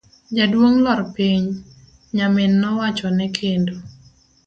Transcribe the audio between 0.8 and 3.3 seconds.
lor piny, nyamin nowachone